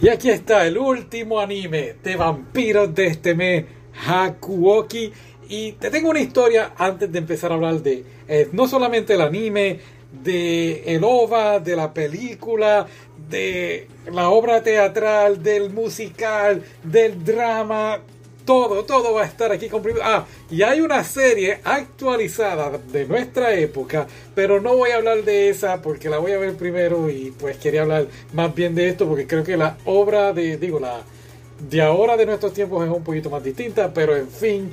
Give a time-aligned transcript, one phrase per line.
[0.00, 3.64] Y aquí está el último anime de vampiros de este mes,
[4.06, 5.12] Hakuoki.
[5.48, 9.22] Y te tengo una historia antes de empezar a hablar de eh, no solamente el
[9.22, 9.80] anime,
[10.22, 12.86] de el OVA, de la película,
[13.28, 17.98] de la obra teatral, del musical, del drama,
[18.48, 20.02] todo, todo va a estar aquí comprimido.
[20.06, 25.50] Ah, y hay una serie actualizada de nuestra época, pero no voy a hablar de
[25.50, 29.06] esa porque la voy a ver primero y pues quería hablar más bien de esto
[29.06, 31.02] porque creo que la obra de, digo, la
[31.68, 34.70] de ahora de nuestros tiempos es un poquito más distinta, pero en fin,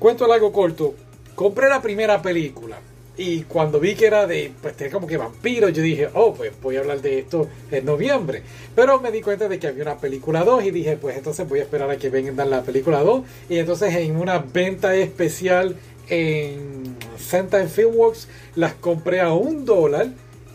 [0.00, 0.92] cuento algo corto.
[1.36, 2.76] Compré la primera película
[3.16, 6.52] y cuando vi que era de, pues tenía como que vampiros, yo dije, oh, pues
[6.62, 8.42] voy a hablar de esto en noviembre.
[8.74, 11.60] Pero me di cuenta de que había una película 2 y dije, pues entonces voy
[11.60, 13.22] a esperar a que vengan la película 2.
[13.50, 15.76] Y entonces en una venta especial
[16.08, 20.08] en Santa Filmworks las compré a un dólar.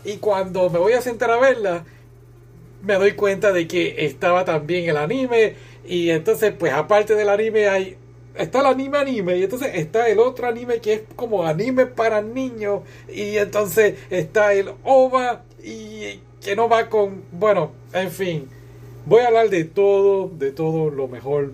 [0.04, 1.84] Y cuando me voy a sentar a verla,
[2.82, 5.54] me doy cuenta de que estaba también el anime.
[5.86, 7.96] Y entonces, pues aparte del anime hay
[8.38, 12.22] está el anime anime y entonces está el otro anime que es como anime para
[12.22, 18.48] niños y entonces está el OVA y que no va con, bueno, en fin,
[19.06, 21.52] voy a hablar de todo, de todo lo mejor,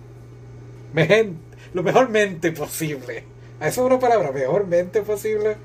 [1.72, 3.24] lo mejormente posible.
[3.60, 4.30] ¿Eso es una palabra?
[4.32, 5.56] ¿Mejormente posible?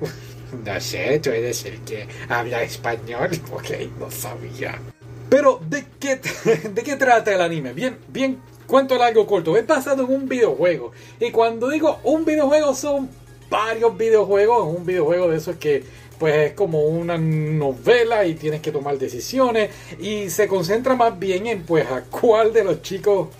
[0.64, 4.80] No sé, tú eres el que habla español, ok, no sabía.
[5.28, 6.16] Pero, ¿de qué,
[6.68, 7.72] ¿de qué trata el anime?
[7.72, 8.40] Bien, bien
[8.70, 10.92] Cuento largo corto, es basado en un videojuego.
[11.18, 13.10] Y cuando digo un videojuego son
[13.50, 14.76] varios videojuegos.
[14.76, 15.82] Un videojuego de esos que
[16.20, 19.70] pues es como una novela y tienes que tomar decisiones.
[19.98, 23.30] Y se concentra más bien en pues a cuál de los chicos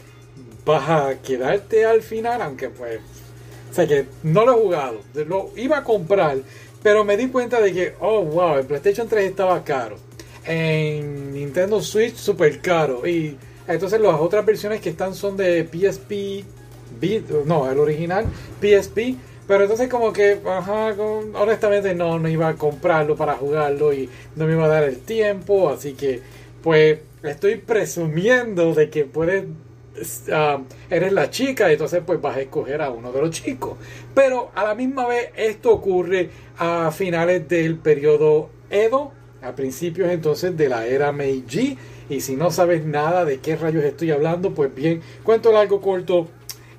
[0.64, 2.42] vas a quedarte al final.
[2.42, 2.98] Aunque pues...
[3.70, 4.98] O sea que no lo he jugado.
[5.14, 6.38] Lo iba a comprar.
[6.82, 9.96] Pero me di cuenta de que, oh wow, el PlayStation 3 estaba caro.
[10.44, 13.06] En Nintendo Switch súper caro.
[13.06, 16.44] Y entonces las otras versiones que están son de PSP,
[17.46, 18.26] no, el original
[18.60, 19.16] PSP.
[19.46, 20.94] Pero entonces como que, ajá,
[21.34, 24.98] honestamente no, no iba a comprarlo para jugarlo y no me iba a dar el
[24.98, 25.70] tiempo.
[25.70, 26.20] Así que,
[26.62, 29.46] pues, estoy presumiendo de que puedes,
[30.32, 33.76] ah, eres la chica entonces pues vas a escoger a uno de los chicos.
[34.14, 39.10] Pero a la misma vez esto ocurre a finales del periodo Edo,
[39.42, 41.76] a principios entonces de la era Meiji
[42.10, 46.26] y si no sabes nada de qué rayos estoy hablando, pues bien, cuento largo corto,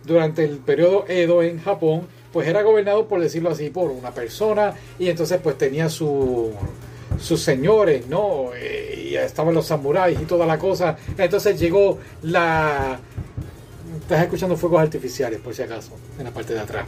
[0.03, 4.73] durante el periodo Edo en Japón, pues era gobernado, por decirlo así, por una persona
[4.99, 6.51] y entonces pues tenía su,
[7.19, 8.51] sus señores, ¿no?
[8.55, 10.97] Eh, y estaban los samuráis y toda la cosa.
[11.17, 12.99] Entonces llegó la...
[14.01, 16.85] Estás escuchando fuegos artificiales, por si acaso, en la parte de atrás.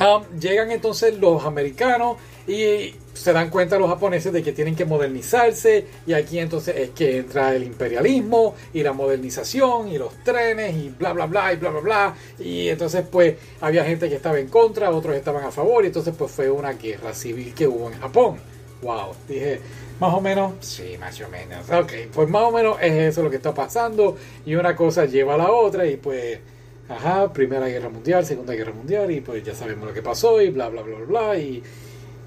[0.00, 4.84] Ah, llegan entonces los americanos y se dan cuenta los japoneses de que tienen que
[4.84, 10.74] modernizarse y aquí entonces es que entra el imperialismo y la modernización y los trenes
[10.76, 14.38] y bla bla bla y bla bla bla y entonces pues había gente que estaba
[14.38, 17.90] en contra, otros estaban a favor y entonces pues fue una guerra civil que hubo
[17.90, 18.36] en Japón.
[18.82, 19.60] Wow, dije,
[20.00, 21.70] más o menos, sí, más o menos.
[21.70, 25.34] Ok, pues más o menos es eso lo que está pasando y una cosa lleva
[25.34, 26.40] a la otra y pues
[26.88, 30.50] ajá, Primera Guerra Mundial, Segunda Guerra Mundial y pues ya sabemos lo que pasó y
[30.50, 31.62] bla bla bla bla, bla y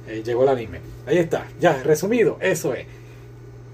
[0.08, 0.80] eh, llegó el anime.
[1.06, 2.86] Ahí está, ya, resumido, eso es.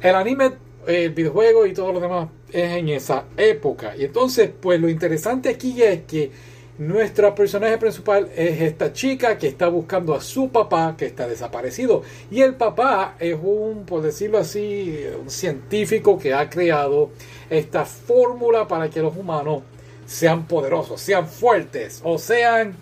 [0.02, 0.52] El anime,
[0.88, 3.96] el videojuego y todo lo demás es en esa época.
[3.96, 6.32] Y entonces, pues lo interesante aquí es que
[6.78, 12.02] nuestro personaje principal es esta chica que está buscando a su papá que está desaparecido.
[12.32, 17.12] Y el papá es un, por decirlo así, un científico que ha creado
[17.50, 19.62] esta fórmula para que los humanos
[20.08, 22.76] sean poderosos, sean fuertes o sean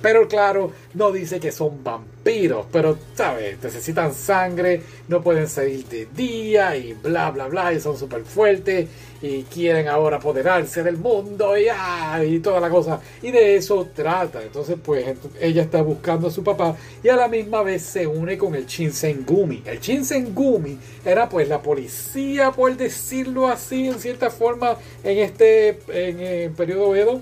[0.00, 6.06] Pero claro, no dice que son vampiros, pero sabes, necesitan sangre, no pueden salir de
[6.06, 8.88] día y bla bla bla, y son súper fuertes
[9.20, 13.00] y quieren ahora apoderarse del mundo y, ah, y toda la cosa.
[13.22, 14.42] Y de eso trata.
[14.42, 18.36] Entonces, pues ella está buscando a su papá y a la misma vez se une
[18.36, 19.62] con el Shinsengumi.
[19.64, 26.20] El Shinsengumi era pues la policía, por decirlo así, en cierta forma, en este en
[26.20, 27.20] el periodo Edo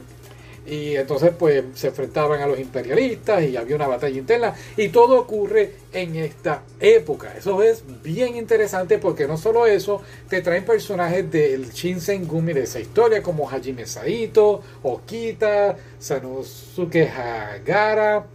[0.65, 5.21] y entonces pues se enfrentaban a los imperialistas y había una batalla interna y todo
[5.21, 7.35] ocurre en esta época.
[7.37, 12.81] Eso es bien interesante porque no solo eso, te traen personajes del Shinsengumi de esa
[12.81, 18.27] historia como Hajime Saito, Okita, Sanosuke Hagara.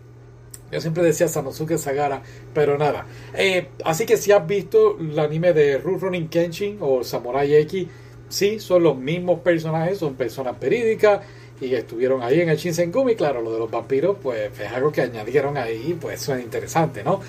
[0.69, 2.21] Yo siempre decía Sanosuke Sagara,
[2.53, 3.06] pero nada.
[3.33, 7.88] Eh, así que si has visto el anime de Rurouni Kenshin o Samurai X,
[8.27, 11.21] sí, son los mismos personajes, son personas verídicas
[11.59, 13.15] y estuvieron ahí en el Shinsengumi.
[13.15, 17.21] Claro, lo de los vampiros, pues es algo que añadieron ahí, pues suena interesante, ¿no?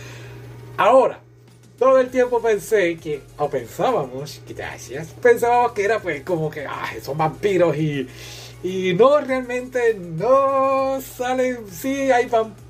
[0.76, 1.20] Ahora,
[1.78, 6.90] todo el tiempo pensé que, o pensábamos, gracias, pensábamos que era pues como que, ah,
[7.02, 8.06] son vampiros y,
[8.62, 12.68] y no, realmente no salen, sí, hay vampiros,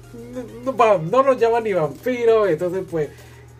[0.64, 3.08] no, no nos llaman ni vampiros, entonces pues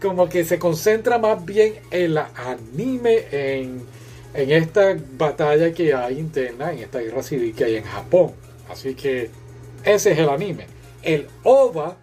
[0.01, 3.83] como que se concentra más bien en la anime, en,
[4.35, 8.33] en esta batalla que hay interna, en esta guerra civil que hay en Japón.
[8.69, 9.31] Así que
[9.85, 10.67] ese es el anime.
[11.03, 11.97] El OVA,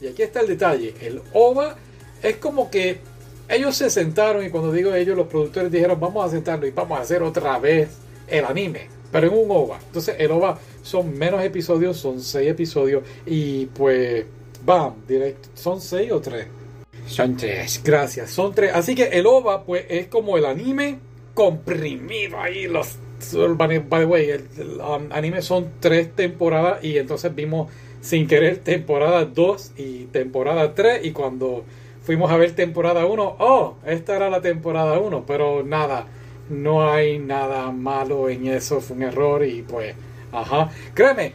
[0.00, 1.76] y aquí está el detalle, el OVA
[2.22, 2.98] es como que
[3.48, 6.98] ellos se sentaron y cuando digo ellos, los productores dijeron vamos a sentarnos y vamos
[6.98, 7.88] a hacer otra vez
[8.28, 9.78] el anime, pero en un OVA.
[9.86, 14.24] Entonces el OVA son menos episodios, son seis episodios y pues,
[14.64, 16.46] bam, directo, son seis o tres.
[17.06, 18.72] Son tres, gracias, son tres.
[18.72, 20.98] Así que el OVA pues es como el anime
[21.34, 22.98] comprimido ahí, los
[23.56, 29.24] by the way, el, um, anime son tres temporadas y entonces vimos sin querer temporada
[29.24, 31.64] 2 y temporada 3 y cuando
[32.02, 36.06] fuimos a ver temporada 1, oh, esta era la temporada 1, pero nada,
[36.48, 39.94] no hay nada malo en eso, fue un error y pues,
[40.32, 41.34] ajá, créeme,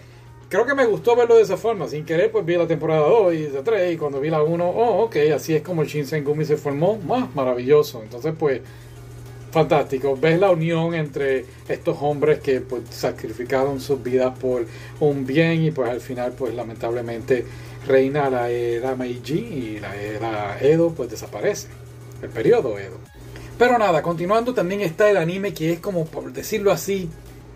[0.49, 3.33] creo que me gustó verlo de esa forma, sin querer pues vi la temporada 2
[3.35, 6.45] y la 3 y cuando vi la 1, oh, ok, así es como el Shinsengumi
[6.45, 8.61] se formó, más maravilloso, entonces pues
[9.55, 10.17] fantástico.
[10.19, 14.65] Ves la unión entre estos hombres que pues, sacrificaron sus vidas por
[14.99, 17.45] un bien y pues al final pues lamentablemente
[17.87, 21.69] reina la era Meiji y la era Edo pues desaparece.
[22.21, 22.97] El periodo Edo.
[23.57, 27.09] Pero nada, continuando también está el anime que es como por decirlo así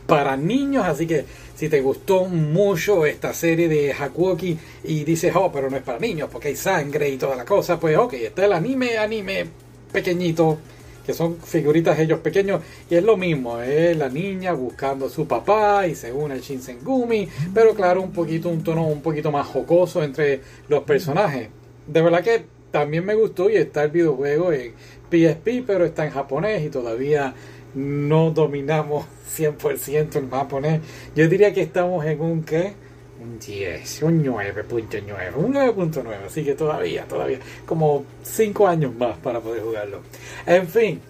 [0.07, 5.51] para niños, así que si te gustó mucho esta serie de Hakuoki y dices, oh,
[5.51, 8.45] pero no es para niños porque hay sangre y toda la cosa, pues ok, está
[8.45, 9.47] el anime, anime
[9.91, 10.59] pequeñito
[11.09, 15.27] que son figuritas ellos pequeños, y es lo mismo, es la niña buscando a su
[15.27, 19.47] papá y se une al Shinsengumi, pero claro, un poquito, un tono un poquito más
[19.47, 21.49] jocoso entre los personajes.
[21.87, 24.73] De verdad que también me gustó y está el videojuego en
[25.09, 27.33] PSP, pero está en japonés y todavía
[27.73, 30.81] no dominamos 100% el japonés.
[31.15, 32.73] Yo diría que estamos en un que
[33.21, 39.41] un 10, un 9.9, un 9.9, así que todavía, todavía, como 5 años más para
[39.41, 40.01] poder jugarlo.
[40.45, 41.01] En fin,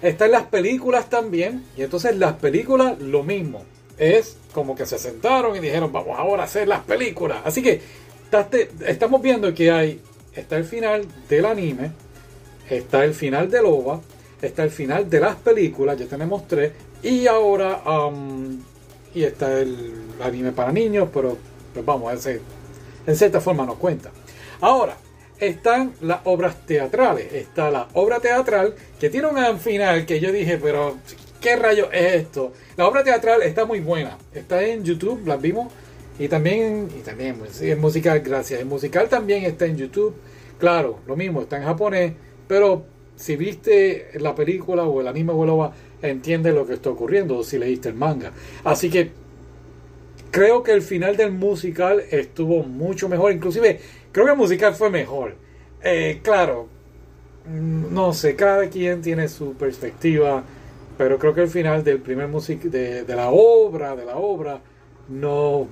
[0.00, 3.64] están las películas también, y entonces las películas lo mismo,
[3.98, 7.42] es como que se sentaron y dijeron, vamos ahora a hacer las películas.
[7.44, 7.80] Así que
[8.86, 10.00] estamos viendo que hay,
[10.34, 11.90] está el final del anime,
[12.68, 14.00] está el final del OVA,
[14.40, 17.82] está el final de las películas, ya tenemos tres, y ahora
[19.14, 19.92] y está el
[20.22, 21.36] anime para niños, pero
[21.72, 22.40] pues vamos, ese,
[23.06, 24.10] en cierta forma nos cuenta.
[24.60, 24.96] Ahora,
[25.40, 27.32] están las obras teatrales.
[27.32, 30.96] Está la obra teatral que tiene un final que yo dije, pero
[31.40, 32.52] ¿qué rayo es esto?
[32.76, 34.18] La obra teatral está muy buena.
[34.34, 35.72] Está en YouTube, la vimos.
[36.18, 38.60] Y también, y también es musical, gracias.
[38.60, 40.14] El musical también está en YouTube.
[40.58, 42.12] Claro, lo mismo, está en japonés.
[42.46, 42.84] Pero
[43.16, 47.58] si viste la película o el anime o el entiende lo que está ocurriendo si
[47.58, 48.32] leíste el manga.
[48.64, 49.10] Así que
[50.30, 53.32] creo que el final del musical estuvo mucho mejor.
[53.32, 53.80] Inclusive
[54.12, 55.34] creo que el musical fue mejor.
[55.82, 56.68] Eh, claro,
[57.46, 60.44] mm, no sé, cada quien tiene su perspectiva,
[60.98, 64.60] pero creo que el final del primer music de, de la obra, de la obra,
[65.08, 65.66] no,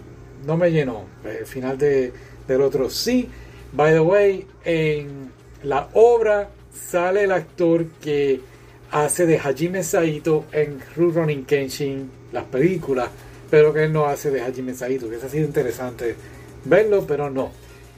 [0.46, 1.04] no me llenó.
[1.24, 2.12] El final de,
[2.46, 3.28] del otro sí.
[3.72, 5.30] By the way, en
[5.62, 8.40] la obra sale el actor que
[8.90, 13.08] hace de Hajime Saito en Rurouni Kenshin, las películas,
[13.50, 16.16] pero que él no hace de Hajime Saito, que es así interesante
[16.64, 17.50] verlo, pero no.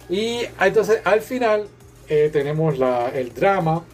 [0.08, 1.68] Y entonces al final
[2.08, 3.84] eh, tenemos la, el drama,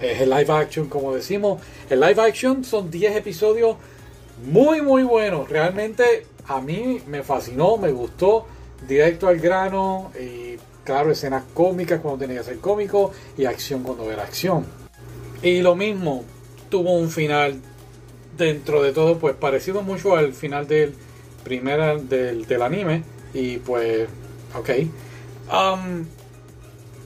[0.00, 1.60] es el live action, como decimos.
[1.88, 3.76] El live action son 10 episodios
[4.44, 5.48] muy, muy buenos.
[5.48, 8.46] Realmente a mí me fascinó, me gustó,
[8.86, 14.10] directo al grano y claro, escenas cómicas cuando tenía que ser cómico y acción cuando
[14.10, 14.87] era acción.
[15.42, 16.24] Y lo mismo,
[16.68, 17.60] tuvo un final
[18.36, 20.94] dentro de todo, pues parecido mucho al final del
[21.44, 23.02] primer del, del anime.
[23.34, 24.08] Y pues,
[24.56, 24.70] ok.
[25.52, 26.06] Um,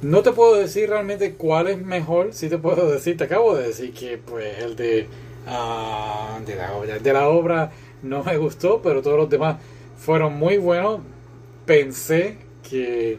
[0.03, 2.33] no te puedo decir realmente cuál es mejor.
[2.33, 5.07] Sí te puedo decir, te acabo de decir que pues el de,
[5.47, 7.71] uh, de, la obra, de la obra
[8.03, 9.59] no me gustó, pero todos los demás
[9.97, 11.01] fueron muy buenos.
[11.67, 13.19] Pensé que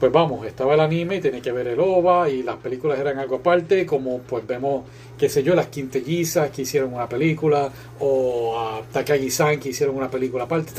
[0.00, 3.18] pues vamos, estaba el anime y tenía que ver el OVA y las películas eran
[3.18, 4.84] algo aparte, como pues vemos,
[5.18, 10.10] qué sé yo, las quintellizas que hicieron una película o a Takagi-san que hicieron una
[10.10, 10.72] película aparte,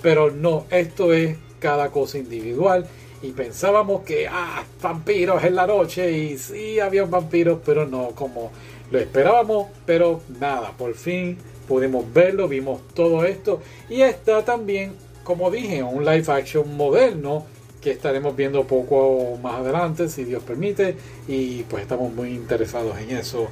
[0.00, 2.86] pero no, esto es cada cosa individual
[3.22, 8.52] y pensábamos que, ah, vampiros en la noche y sí había vampiros, pero no como
[8.92, 11.36] lo esperábamos, pero nada, por fin
[11.66, 17.46] pudimos verlo, vimos todo esto y está también, como dije, un live action moderno
[17.80, 20.96] que estaremos viendo poco más adelante, si Dios permite,
[21.26, 23.48] y pues estamos muy interesados en eso.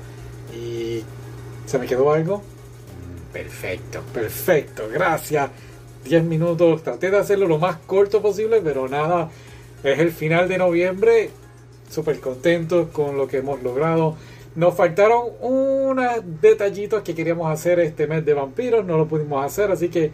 [0.55, 1.03] ¿Y
[1.67, 2.43] se me quedó algo?
[3.33, 5.51] Perfecto, perfecto, gracias.
[6.05, 9.31] 10 minutos, traté de hacerlo lo más corto posible, pero nada,
[9.83, 11.31] es el final de noviembre,
[11.91, 14.17] súper contentos con lo que hemos logrado.
[14.55, 19.71] Nos faltaron unos detallitos que queríamos hacer este mes de vampiros, no lo pudimos hacer,
[19.71, 20.11] así que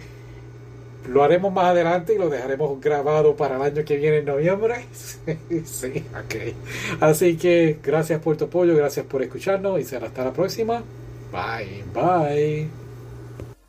[1.08, 4.86] lo haremos más adelante y lo dejaremos grabado para el año que viene en noviembre.
[5.64, 7.00] sí, ok.
[7.00, 10.82] Así que gracias por tu apoyo, gracias por escucharnos y será hasta la próxima.
[11.32, 12.83] Bye, bye.